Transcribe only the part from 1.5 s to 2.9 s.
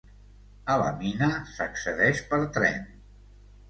s'accedeix per tren.